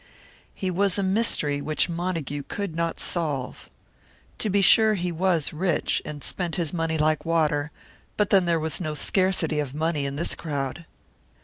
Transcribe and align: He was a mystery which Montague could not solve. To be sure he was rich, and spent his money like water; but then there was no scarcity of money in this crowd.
He 0.55 0.71
was 0.71 0.97
a 0.97 1.03
mystery 1.03 1.61
which 1.61 1.87
Montague 1.87 2.41
could 2.47 2.75
not 2.75 2.99
solve. 2.99 3.69
To 4.39 4.49
be 4.49 4.59
sure 4.59 4.95
he 4.95 5.11
was 5.11 5.53
rich, 5.53 6.01
and 6.03 6.23
spent 6.23 6.55
his 6.55 6.73
money 6.73 6.97
like 6.97 7.23
water; 7.23 7.69
but 8.17 8.31
then 8.31 8.45
there 8.45 8.59
was 8.59 8.81
no 8.81 8.95
scarcity 8.95 9.59
of 9.59 9.75
money 9.75 10.07
in 10.07 10.15
this 10.15 10.33
crowd. 10.33 10.87